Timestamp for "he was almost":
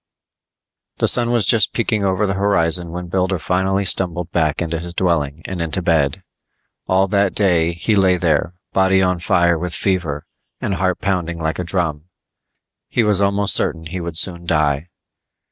12.87-13.53